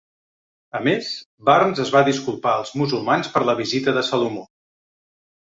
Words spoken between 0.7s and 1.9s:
A més, Burns